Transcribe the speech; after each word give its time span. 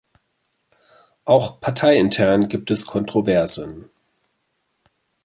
Auch 1.25 1.59
parteiintern 1.59 2.47
gibt 2.49 2.71
es 2.71 2.87
Kontroversen. 2.87 3.91